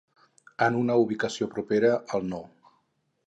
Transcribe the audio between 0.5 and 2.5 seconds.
En una ubicació propera, al no.